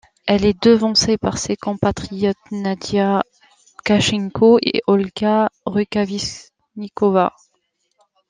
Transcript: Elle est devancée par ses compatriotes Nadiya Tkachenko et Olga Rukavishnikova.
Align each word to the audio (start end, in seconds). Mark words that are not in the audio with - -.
Elle 0.25 0.45
est 0.45 0.63
devancée 0.63 1.15
par 1.19 1.37
ses 1.37 1.55
compatriotes 1.55 2.35
Nadiya 2.49 3.21
Tkachenko 3.83 4.57
et 4.63 4.81
Olga 4.87 5.49
Rukavishnikova. 5.67 7.35